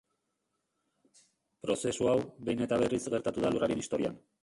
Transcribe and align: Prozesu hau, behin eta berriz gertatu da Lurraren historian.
Prozesu 1.67 2.11
hau, 2.13 2.17
behin 2.49 2.67
eta 2.69 2.83
berriz 2.85 3.05
gertatu 3.17 3.45
da 3.49 3.57
Lurraren 3.57 3.87
historian. 3.89 4.23